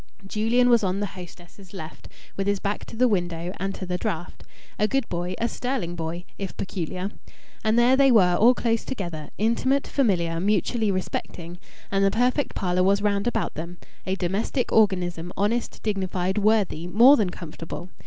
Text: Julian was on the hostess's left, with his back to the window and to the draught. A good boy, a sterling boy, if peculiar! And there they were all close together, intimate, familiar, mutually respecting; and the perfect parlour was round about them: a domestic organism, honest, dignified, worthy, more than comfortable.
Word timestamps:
Julian 0.25 0.67
was 0.71 0.83
on 0.83 0.99
the 0.99 1.05
hostess's 1.05 1.75
left, 1.75 2.07
with 2.35 2.47
his 2.47 2.57
back 2.59 2.85
to 2.85 2.95
the 2.95 3.07
window 3.07 3.53
and 3.59 3.75
to 3.75 3.85
the 3.85 3.99
draught. 3.99 4.43
A 4.79 4.87
good 4.87 5.07
boy, 5.09 5.35
a 5.37 5.47
sterling 5.47 5.93
boy, 5.95 6.25
if 6.39 6.57
peculiar! 6.57 7.11
And 7.63 7.77
there 7.77 7.95
they 7.95 8.11
were 8.11 8.35
all 8.35 8.55
close 8.55 8.83
together, 8.83 9.29
intimate, 9.37 9.85
familiar, 9.85 10.39
mutually 10.39 10.89
respecting; 10.89 11.59
and 11.91 12.03
the 12.03 12.09
perfect 12.09 12.55
parlour 12.55 12.81
was 12.81 13.03
round 13.03 13.27
about 13.27 13.53
them: 13.53 13.77
a 14.07 14.15
domestic 14.15 14.71
organism, 14.71 15.31
honest, 15.37 15.83
dignified, 15.83 16.39
worthy, 16.39 16.87
more 16.87 17.15
than 17.15 17.29
comfortable. 17.29 17.89